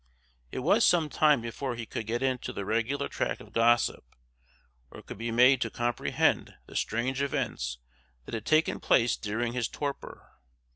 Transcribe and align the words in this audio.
It 0.51 0.61
was 0.63 0.83
some 0.83 1.09
time 1.09 1.41
before 1.41 1.75
he 1.75 1.85
could 1.85 2.07
get 2.07 2.23
into 2.23 2.51
the 2.51 2.65
regular 2.65 3.07
track 3.07 3.39
of 3.39 3.53
gossip, 3.53 4.03
or 4.89 5.03
could 5.03 5.19
be 5.19 5.29
made 5.29 5.61
to 5.61 5.69
comprehend 5.69 6.55
the 6.65 6.75
strange 6.75 7.21
events 7.21 7.77
that 8.25 8.33
had 8.33 8.47
taken 8.47 8.79
place 8.79 9.15
during 9.15 9.53
his 9.53 9.67
torpor. 9.67 10.31